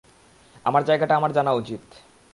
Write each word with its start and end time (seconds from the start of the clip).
আমার 0.65 0.83
জায়গাটা 0.83 1.13
আমার 1.15 1.31
জানা 1.33 1.51
উচিত। 1.51 1.83